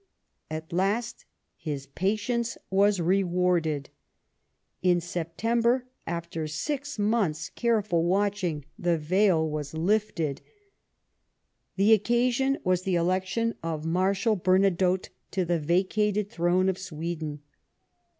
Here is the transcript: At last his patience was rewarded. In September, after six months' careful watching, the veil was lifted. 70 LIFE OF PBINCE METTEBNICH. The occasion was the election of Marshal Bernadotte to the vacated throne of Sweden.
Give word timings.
At 0.49 0.73
last 0.73 1.25
his 1.55 1.85
patience 1.85 2.57
was 2.71 2.99
rewarded. 2.99 3.91
In 4.81 4.99
September, 4.99 5.85
after 6.07 6.47
six 6.47 6.97
months' 6.97 7.49
careful 7.49 8.03
watching, 8.03 8.65
the 8.79 8.97
veil 8.97 9.47
was 9.47 9.75
lifted. 9.75 10.39
70 10.39 10.41
LIFE 10.41 10.41
OF 10.41 10.73
PBINCE 10.73 11.59
METTEBNICH. 11.83 11.87
The 11.89 11.93
occasion 11.93 12.57
was 12.63 12.81
the 12.81 12.95
election 12.95 13.55
of 13.61 13.85
Marshal 13.85 14.35
Bernadotte 14.35 15.09
to 15.29 15.45
the 15.45 15.59
vacated 15.59 16.31
throne 16.31 16.67
of 16.67 16.79
Sweden. 16.79 17.41